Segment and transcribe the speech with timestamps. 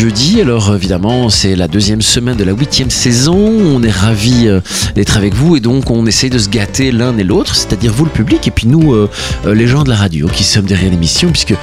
[0.00, 0.40] Jeudi.
[0.40, 3.36] Alors évidemment, c'est la deuxième semaine de la huitième saison.
[3.36, 4.60] On est ravis euh,
[4.94, 8.06] d'être avec vous et donc on essaye de se gâter l'un et l'autre, c'est-à-dire vous
[8.06, 9.10] le public et puis nous, euh,
[9.44, 11.54] euh, les gens de la radio qui sommes derrière l'émission, puisque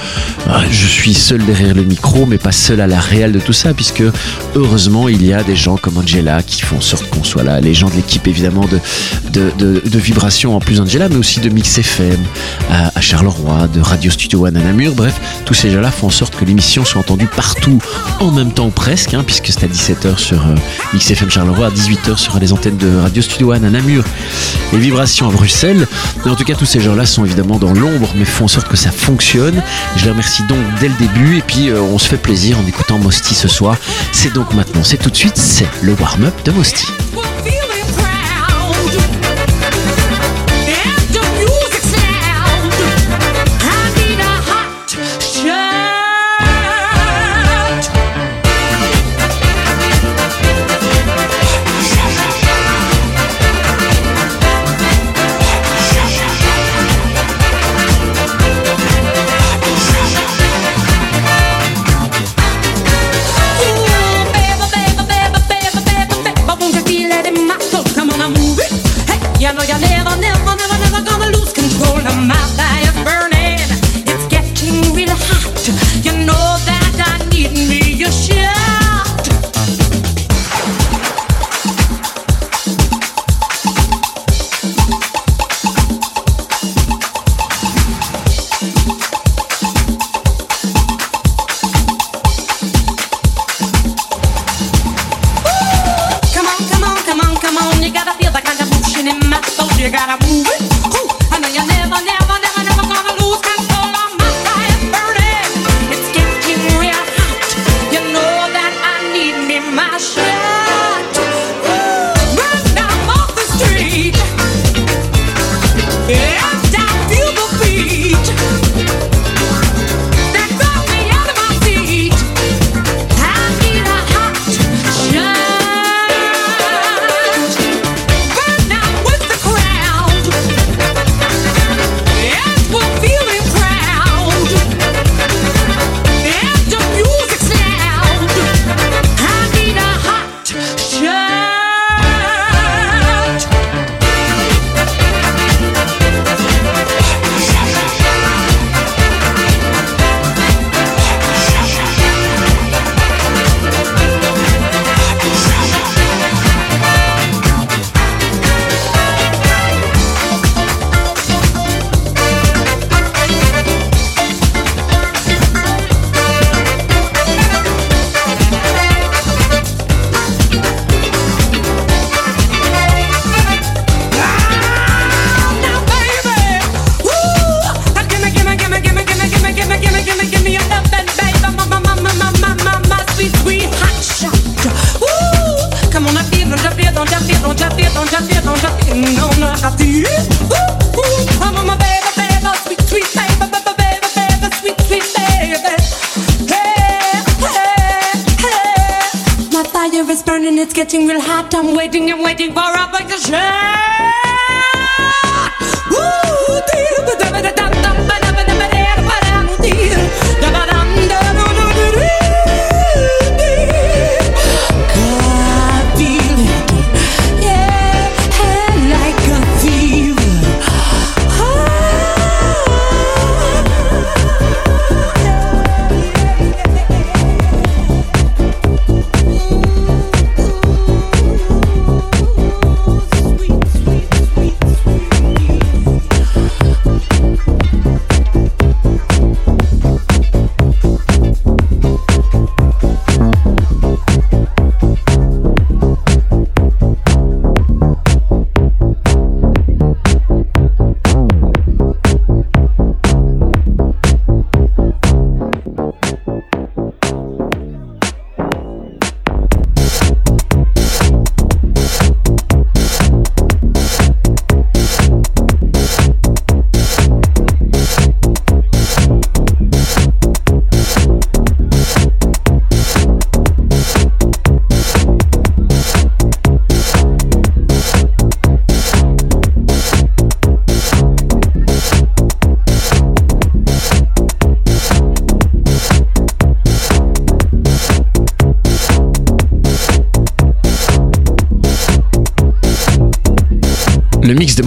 [0.70, 3.74] je suis seul derrière le micro, mais pas seul à la réelle de tout ça,
[3.74, 4.04] puisque
[4.56, 7.74] heureusement il y a des gens comme Angela qui font sorte qu'on soit là, les
[7.74, 8.80] gens de l'équipe évidemment de,
[9.32, 12.20] de, de, Vibration en plus Angela, mais aussi de Mix FM
[12.70, 16.36] à, Charleroi, de Radio Studio One à Namur, bref, tous ces gens-là font en sorte
[16.36, 17.80] que l'émission soit entendue partout
[18.20, 20.56] en même temps presque, hein, puisque c'est à 17h sur euh,
[20.98, 24.04] XFM Charleroi, à 18h sur les antennes de Radio Studio One à Namur
[24.74, 25.88] et Vibrations à Bruxelles.
[26.24, 28.68] Mais en tout cas, tous ces gens-là sont évidemment dans l'ombre, mais font en sorte
[28.68, 29.62] que ça fonctionne.
[29.98, 32.68] Je les remercie donc dès le début, et puis euh, on se fait plaisir en
[32.68, 33.78] écoutant Mosti ce soir.
[34.12, 36.88] C'est donc maintenant, c'est tout de suite, c'est le warm-up de Mosti.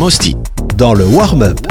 [0.00, 0.34] Mosty.
[0.78, 1.69] Dans le warm-up.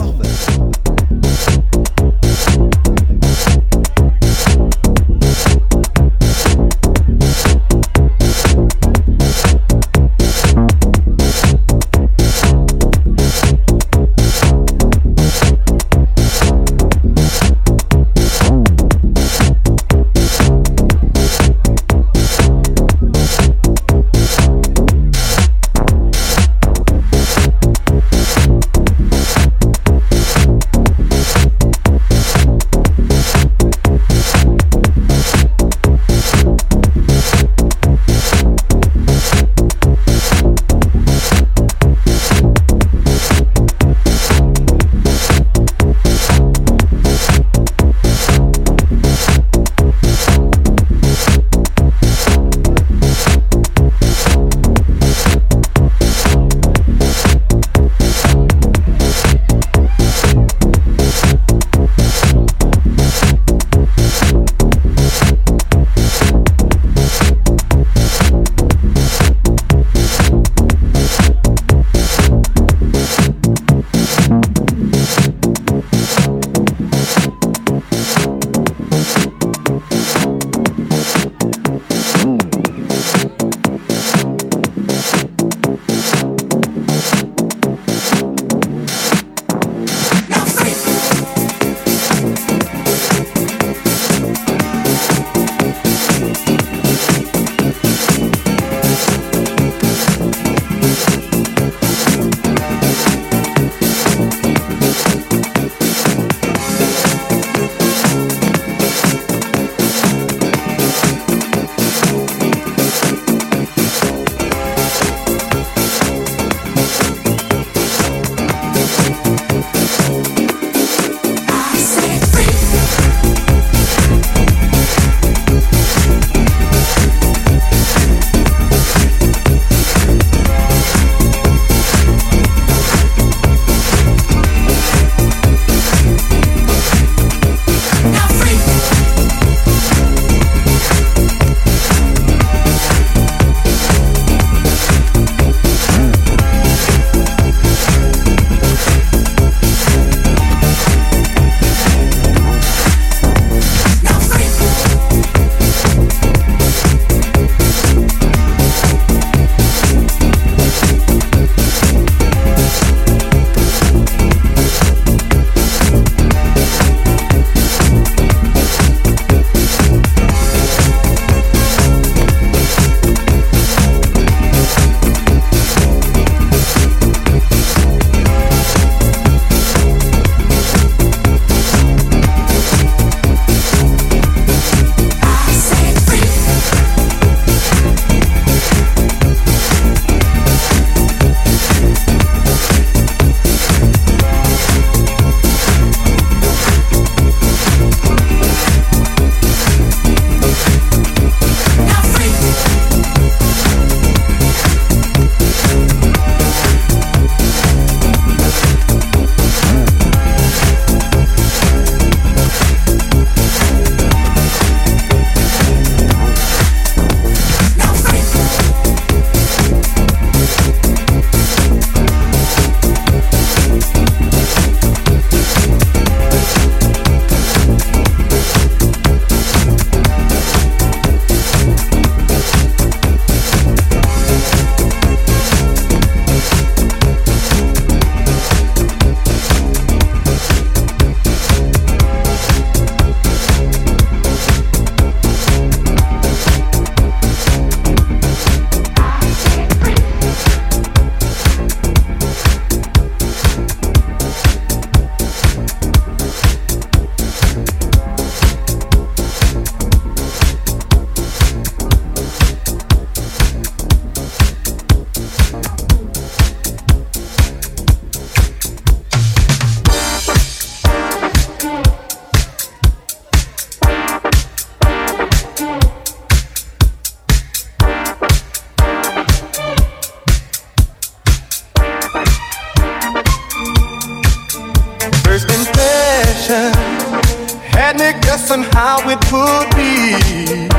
[289.12, 290.70] it could be.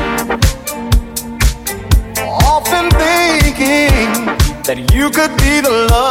[2.21, 4.25] Often thinking
[4.63, 6.10] that you could be the love.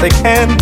[0.00, 0.59] they can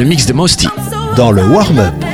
[0.00, 0.66] Le mix de Mosty.
[1.14, 2.09] Dans le warm-up.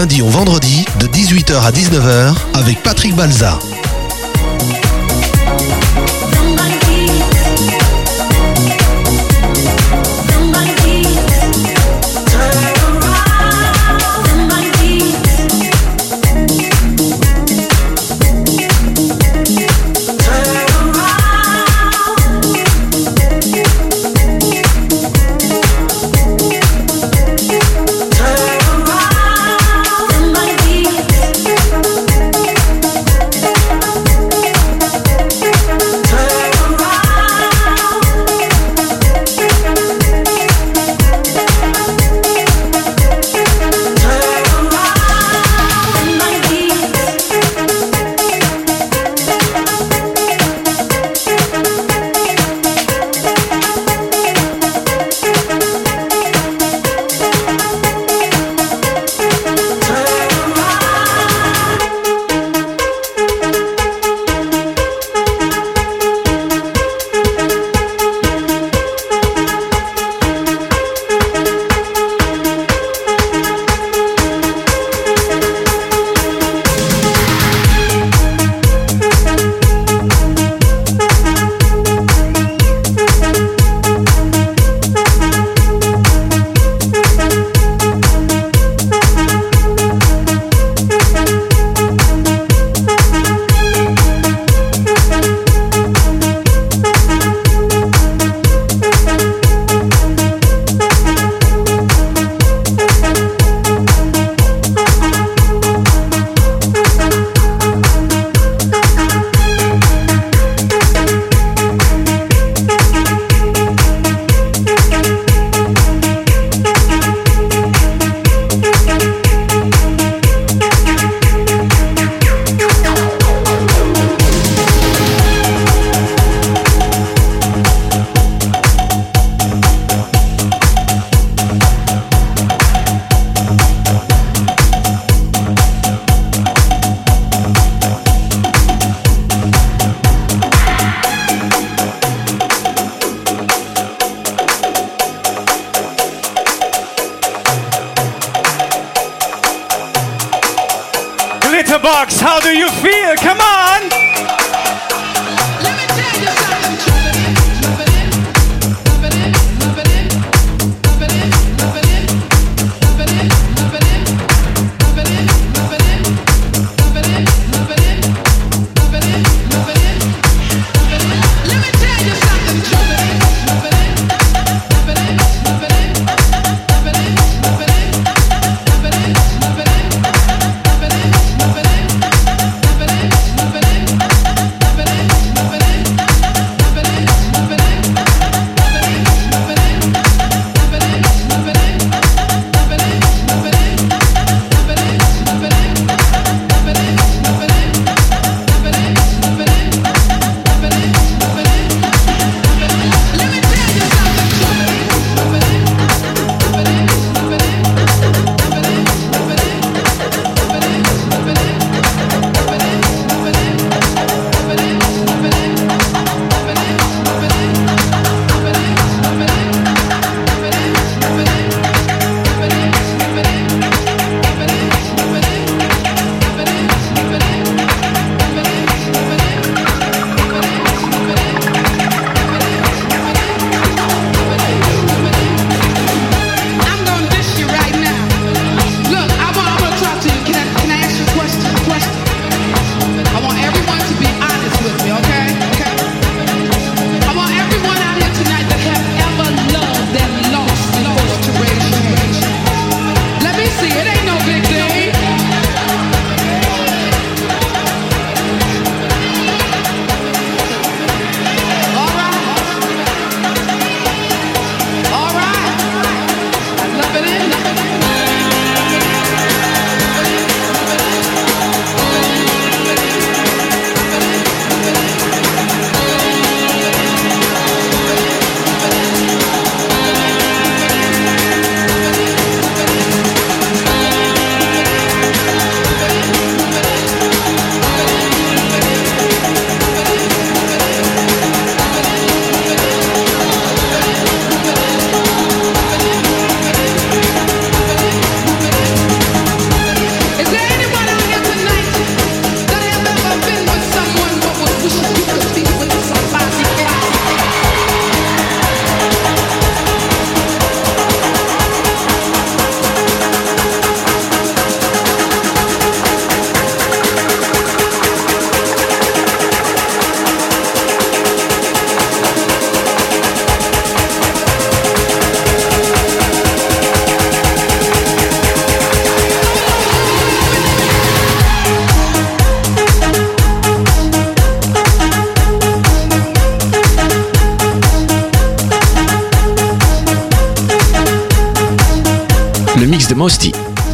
[0.00, 3.58] lundi au vendredi de 18h à 19h avec Patrick Balza.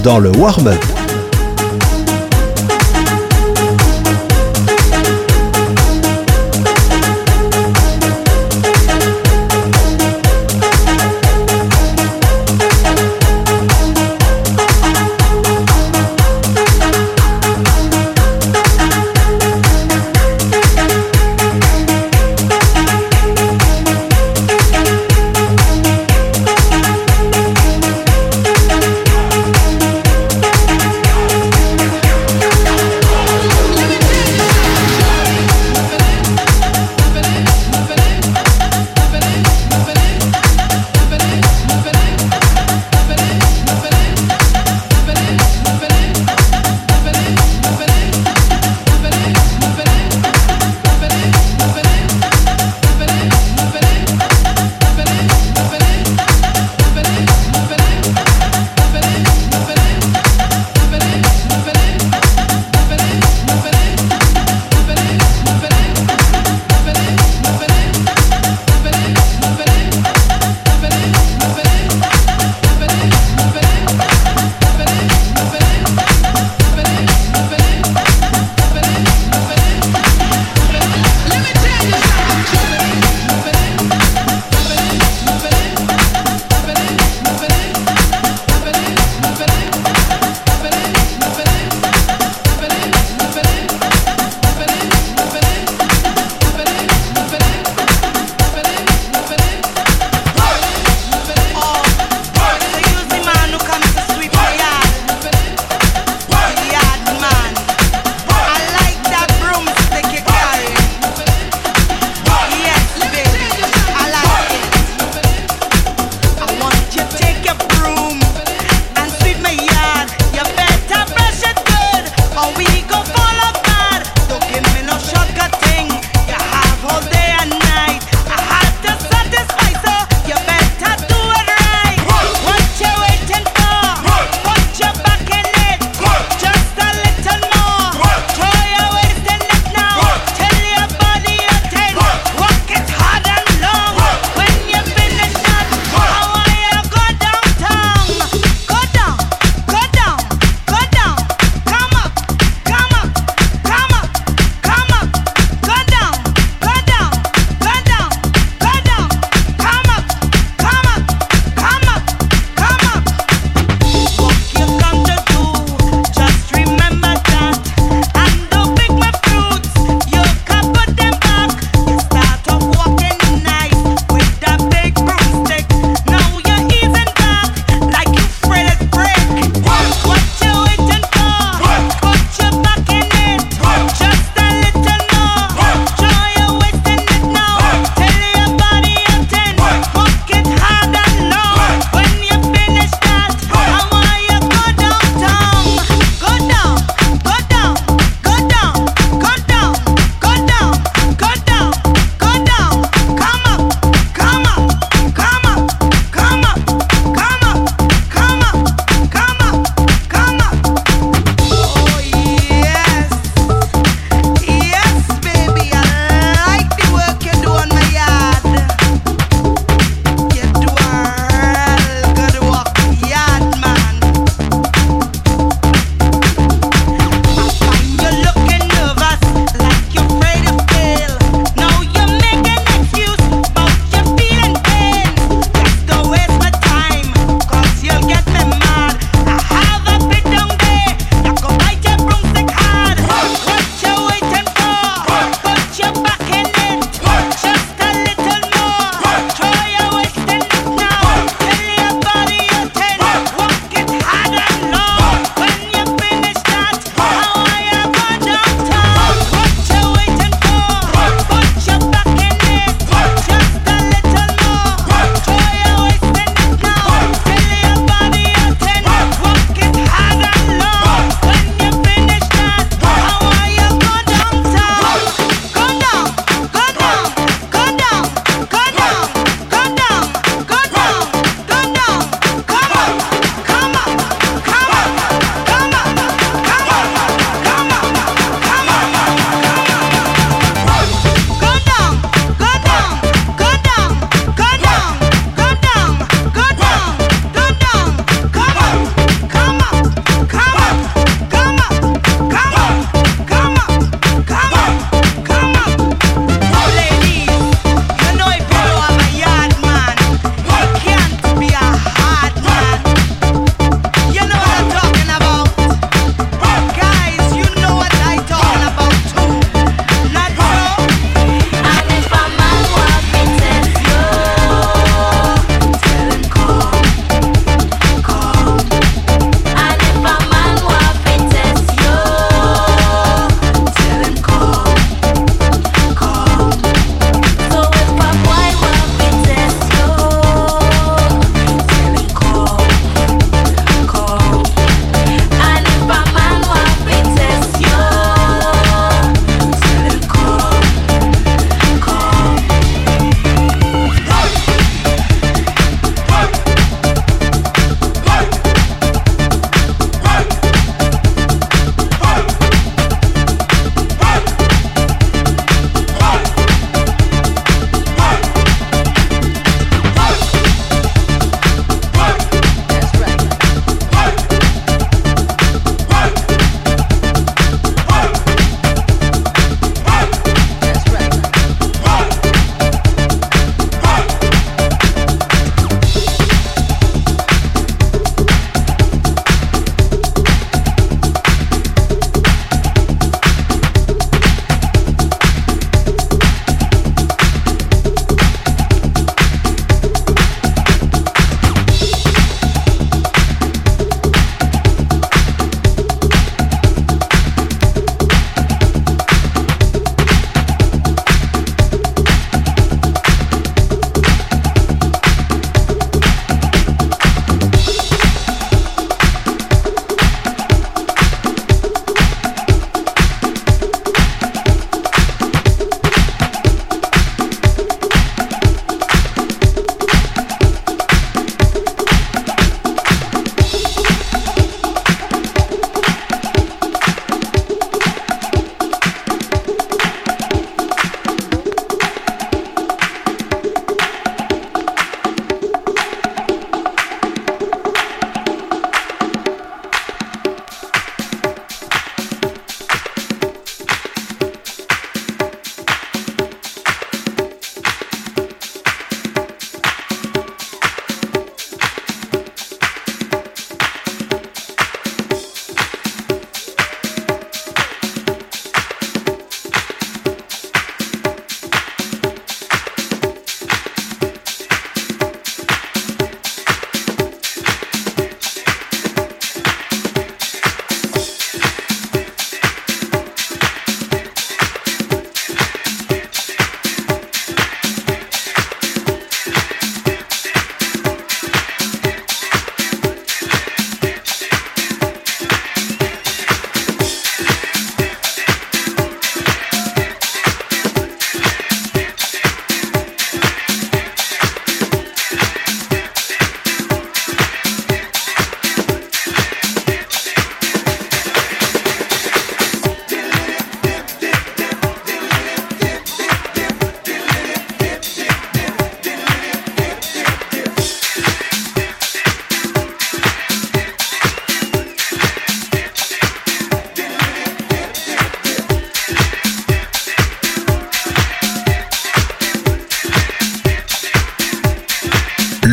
[0.07, 1.06] Dans le warm-up.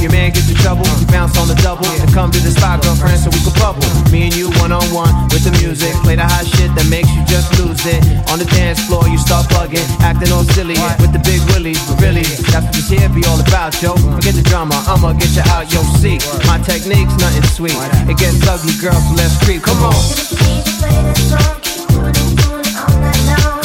[0.00, 1.84] Your man gets in trouble, you bounce on the double.
[2.00, 3.84] And come to the spot, girlfriend, so we can bubble.
[4.08, 5.92] Me and you one on one with the music.
[6.00, 8.00] Play the hot shit that makes you just lose it.
[8.32, 11.76] On the dance floor, you start bugging, acting all silly with the big willies.
[11.84, 13.92] But really, that's what this here be all about, yo.
[14.16, 16.24] Forget the drama, I'ma get you out your seat.
[16.48, 17.76] My technique's nothing sweet.
[18.08, 19.60] It gets ugly, girl, so let's creep.
[19.68, 20.00] Come on.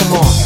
[0.03, 0.45] Come on.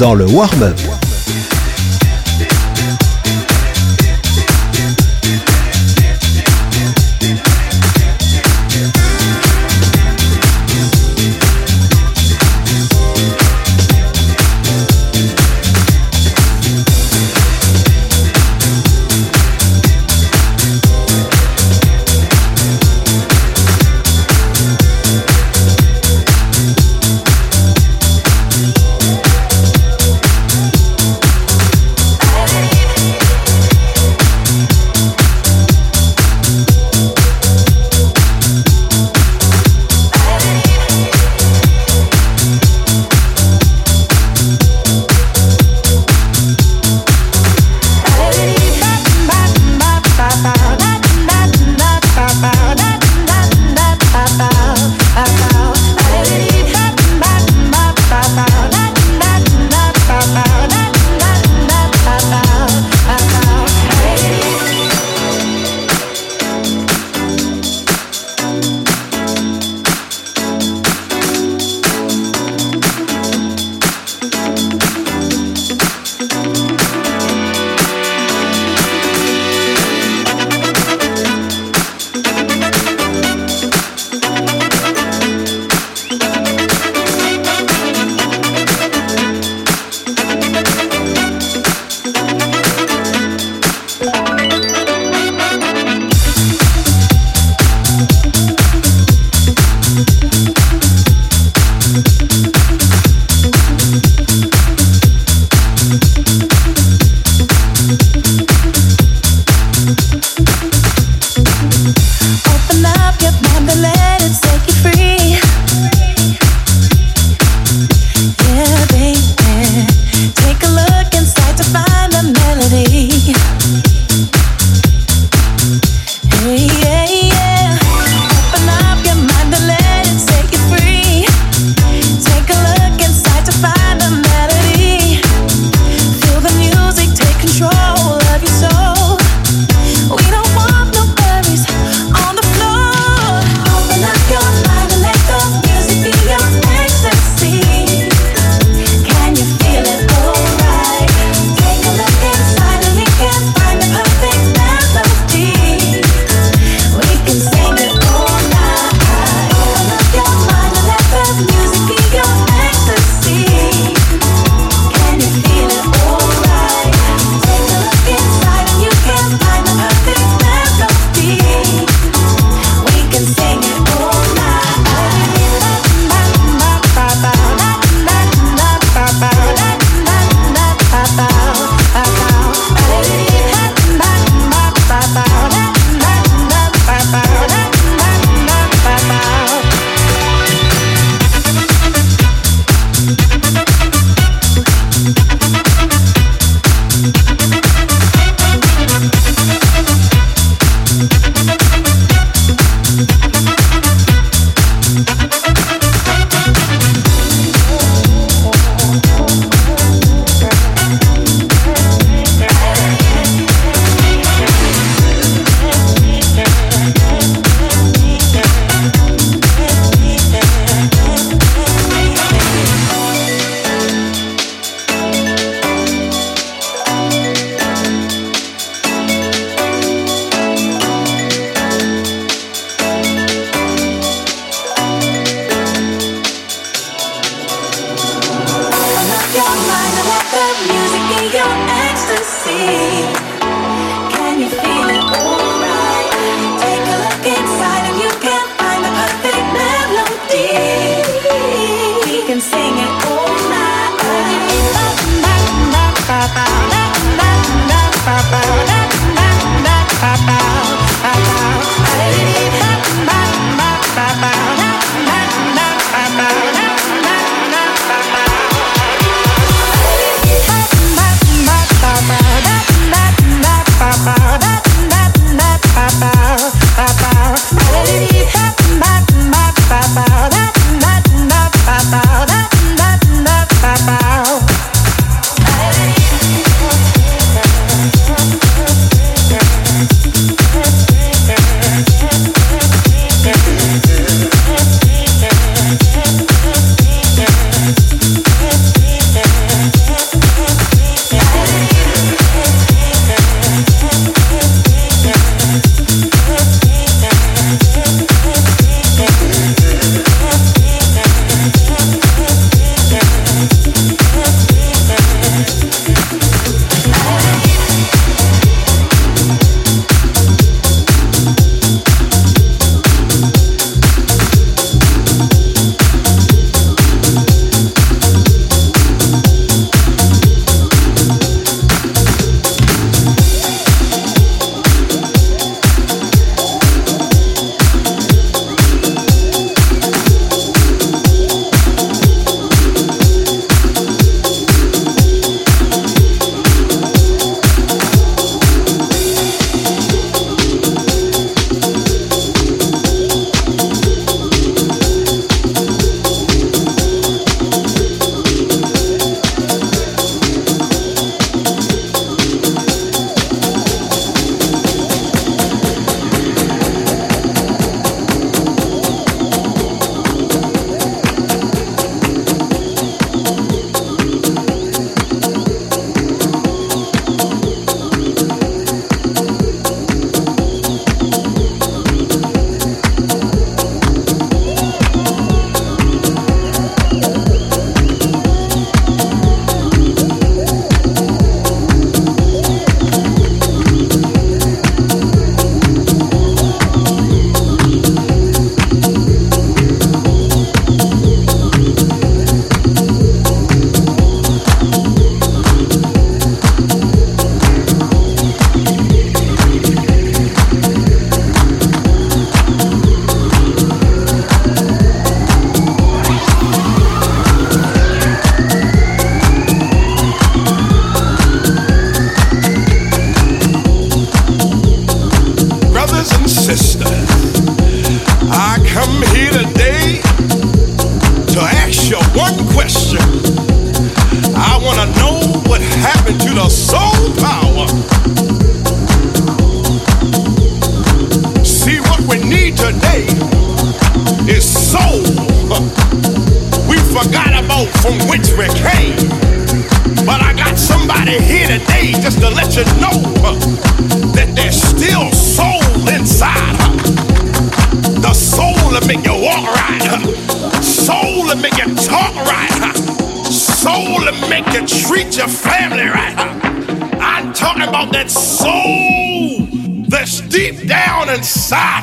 [0.00, 0.99] Dans le warm-up.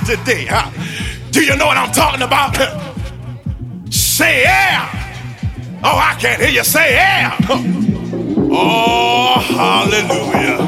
[0.08, 0.45] Today.
[0.49, 0.72] huh?
[1.32, 2.55] Do you know what I'm talking about?
[3.93, 4.88] Say yeah.
[5.84, 7.38] Oh, I can't hear you say yeah.
[8.49, 10.64] Oh, hallelujah.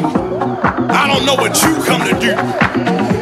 [0.91, 2.35] I don't know what you come to do,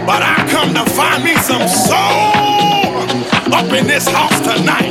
[0.10, 4.90] but I come to find me some soul up in this house tonight.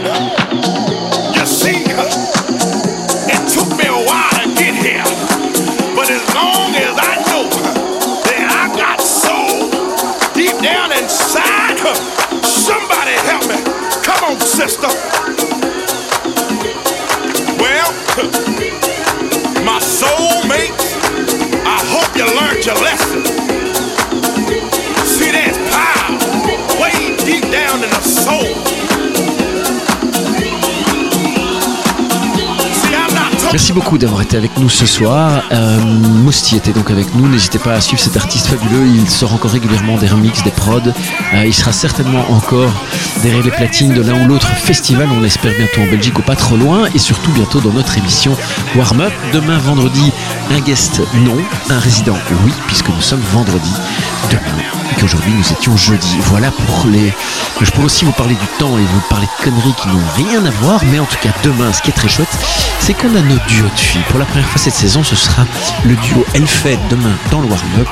[1.34, 1.82] You see,
[14.68, 15.25] Stop.
[33.56, 35.42] Merci beaucoup d'avoir été avec nous ce soir.
[35.50, 37.26] Euh, Mousti était donc avec nous.
[37.26, 38.86] N'hésitez pas à suivre cet artiste fabuleux.
[38.86, 40.80] Il sort encore régulièrement des remixes, des prods.
[40.86, 42.70] Euh, il sera certainement encore
[43.22, 45.08] derrière les platines de l'un ou l'autre festival.
[45.10, 46.84] On l'espère bientôt en Belgique ou pas trop loin.
[46.94, 48.36] Et surtout bientôt dans notre émission
[48.76, 49.12] Warm Up.
[49.32, 50.12] Demain vendredi,
[50.50, 51.38] un guest non,
[51.70, 53.72] un résident oui, puisque nous sommes vendredi
[54.30, 54.42] demain.
[54.92, 56.18] Et qu'aujourd'hui nous étions jeudi.
[56.24, 57.10] Voilà pour les.
[57.62, 60.44] Je pourrais aussi vous parler du temps et vous parler de conneries qui n'ont rien
[60.44, 60.82] à voir.
[60.92, 62.28] Mais en tout cas, demain, ce qui est très chouette,
[62.80, 64.02] c'est qu'on a nos duos de filles.
[64.10, 65.44] Pour la première fois cette saison, ce sera
[65.84, 67.88] le duo Elfed demain dans le warm-up.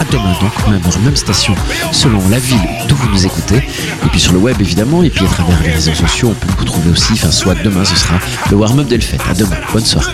[0.00, 1.54] À demain donc, même heure, même station,
[1.92, 3.56] selon la ville d'où vous nous écoutez.
[3.56, 6.52] Et puis sur le web évidemment, et puis à travers les réseaux sociaux, on peut
[6.58, 7.12] vous trouver aussi.
[7.14, 8.14] Enfin, soit demain, ce sera
[8.50, 9.20] le warm-up d'Elfed.
[9.28, 10.12] À demain, bonne soirée.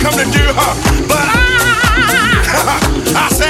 [0.00, 0.74] Come to do, huh?
[1.06, 1.36] But I,
[3.28, 3.49] I said